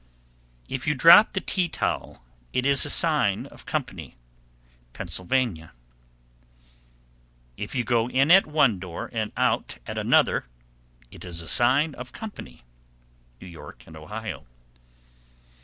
[0.63, 0.75] _749.
[0.75, 4.15] If you drop the tea towel, it is a sign of company.
[4.93, 5.73] Pennsylvania.
[7.57, 7.63] 750.
[7.63, 10.47] If you go in at one door and out at another,
[11.11, 12.63] it is a sign of company.
[13.39, 14.47] _New York and Ohio.